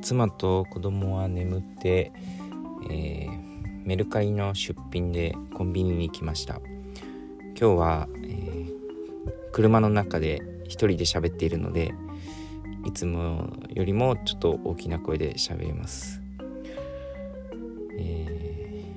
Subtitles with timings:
[0.00, 2.12] 妻と子供は眠って、
[2.90, 6.60] えー、メルカリの出品でコンビニに来ました。
[7.60, 8.70] 今日は、えー、
[9.50, 11.92] 車の中で一人で喋っているので
[12.86, 16.22] いつもよりもちょっと大きな声で喋ります、
[17.98, 18.94] え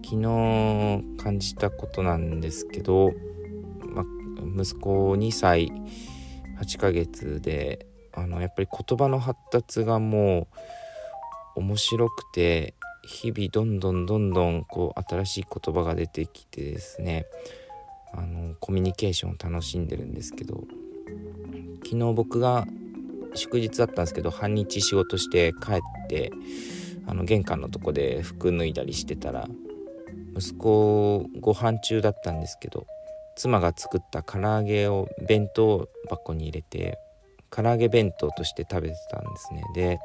[0.00, 3.10] ー、昨日感じたことなんですけど、
[3.82, 4.04] ま、
[4.62, 5.72] 息子2歳
[6.60, 10.48] 8ヶ月であのやっぱり言葉の発達がも
[11.56, 17.26] う面白くて日々どんどんどんどんこう新しい言葉が出てきてですね。
[18.12, 20.64] あのコミュニケーションを楽しんでるんですけど
[21.84, 22.66] 昨日僕が
[23.34, 25.78] 祝日だったんですけど半日仕事して帰っ
[26.08, 26.32] て
[27.06, 29.46] あの玄関のとこで服脱いだりしてたら
[30.36, 32.86] 息子ご飯中だったんですけど
[33.36, 36.98] 妻が作った唐揚げを弁当箱に入れて
[37.50, 39.98] 唐揚げ弁当として食べてたんですねで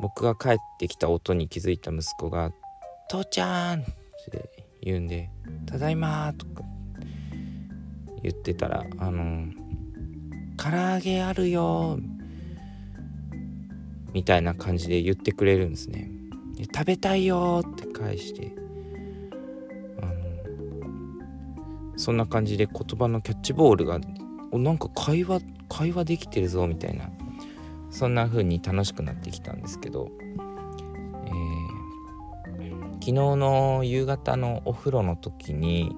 [0.00, 2.52] 僕が帰ってきた音に気づいた息子が
[3.08, 3.84] 「父ちゃん!」っ
[4.30, 4.48] て
[4.82, 5.30] 言うんで
[5.66, 6.62] 「ただいま」とか
[8.22, 9.46] 言ってたらあの
[10.56, 11.98] 「唐揚げあるよ」
[14.14, 16.10] みたいな感じで言ってくれるんですね
[16.56, 18.52] で食べたいよって返して
[20.00, 20.12] あの
[21.96, 24.00] そんな感じで言葉のキャッチボールが
[24.50, 27.10] おなんか会話会話できてるぞみたいな
[27.90, 30.10] そんな風に楽しくなってきたんですけど、
[31.26, 35.90] えー、昨日の夕方のお風呂の時に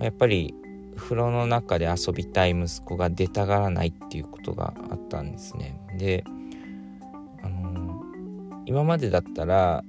[0.00, 0.54] やっぱり
[0.96, 5.80] 風呂の中で遊びたい息子が出たがらないっていうことがあったんですね。
[5.98, 6.24] で、
[7.42, 8.02] あのー、
[8.66, 9.84] 今までだったら、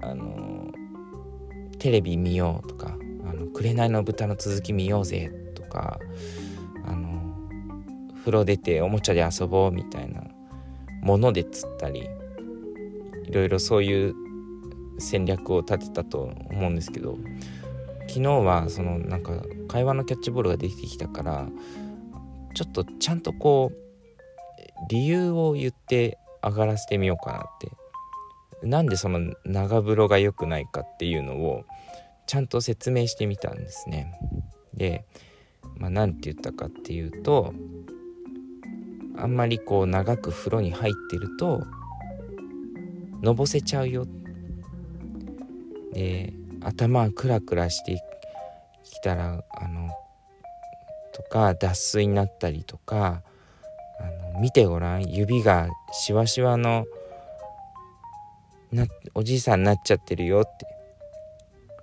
[0.00, 2.96] あのー、テレビ見ようとか
[3.28, 5.98] 「あの紅の豚の続き見ようぜ」とか
[8.24, 10.22] 風呂出ておもちゃで遊ぼうみたいな
[11.02, 12.08] もので釣ったり
[13.24, 14.14] いろいろそういう
[14.98, 17.18] 戦略を立てたと思うんですけど
[18.08, 21.48] 昨日はそのなんか会話のキャッチボールができてきたから
[22.54, 23.76] ちょっとちゃんとこう
[24.88, 31.64] 理由を言って上がらせてみようかなってなんでその長風呂が良くないかっていうのを
[32.26, 34.18] ちゃんと説明してみたんですね。
[34.72, 35.04] で、
[35.76, 37.52] まあ、何て言ったかっていうと
[39.16, 41.62] あんまりこう長く風呂に入ってると
[43.22, 44.06] のぼせちゃうよ。
[45.92, 48.02] で頭クラクラして
[48.82, 49.90] きたらあの
[51.12, 53.22] とか脱水になったりとか
[54.00, 55.04] あの見てごらん。
[55.04, 56.84] 指がしわしわの
[58.72, 60.66] なおじいさんになっちゃってるよって。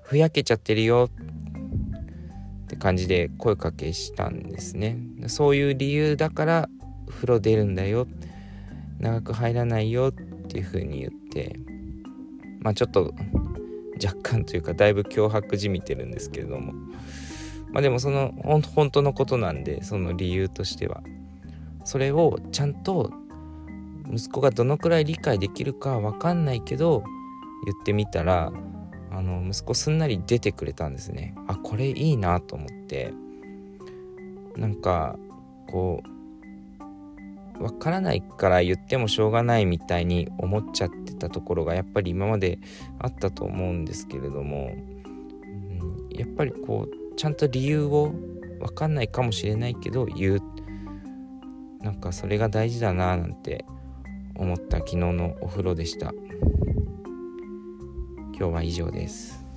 [0.01, 1.09] ふやけちゃってるよ。
[2.65, 4.97] って感じで声かけしたんですね。
[5.27, 6.69] そういう理由だから
[7.21, 8.07] 風呂出るんだよ。
[8.99, 11.55] 長く入らないよっていう風に言って。
[12.61, 13.13] まあちょっと
[14.03, 16.73] 若干というかだいぶ脅迫じみてるんですけれども。
[17.71, 21.03] まあでもその本当のことなんでその理由としては。
[21.83, 23.11] それをちゃんと
[24.11, 27.03] 息子がどのくらい理解できるかは分かんないけど
[27.65, 28.51] 言ってみたら
[29.11, 31.35] あの息子すんなり出てくれたんですね。
[31.47, 33.13] あこれいいなと思って。
[34.57, 35.17] なんか
[35.67, 36.20] こう
[37.61, 42.59] わからないから言ってもしょうがないみたいに思っちゃってたところがやっぱり今まで
[42.99, 48.13] あったと思うんですけれども、うん、やっぱりこうちゃんと理由を
[48.59, 50.41] 分かんないかもしれないけど言う。
[51.81, 53.65] なんかそれが大事だななんて
[54.35, 56.13] 思った昨日のお風呂でした。
[58.37, 59.50] 今日は以上です。